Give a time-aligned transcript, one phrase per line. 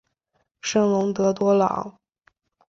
[0.61, 1.99] 圣龙德多朗。